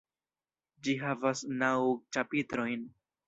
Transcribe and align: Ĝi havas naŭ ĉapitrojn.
Ĝi 0.87 0.95
havas 1.01 1.43
naŭ 1.59 1.69
ĉapitrojn. 2.17 2.89